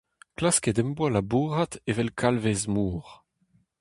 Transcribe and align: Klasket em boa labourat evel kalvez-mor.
Klasket 0.37 0.77
em 0.81 0.89
boa 0.97 1.09
labourat 1.15 1.73
evel 1.89 2.09
kalvez-mor. 2.19 3.05